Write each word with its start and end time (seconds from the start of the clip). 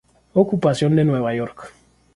Ocupación 0.33 0.95
de 0.95 1.05
Nueva 1.05 1.35
York. 1.35 1.73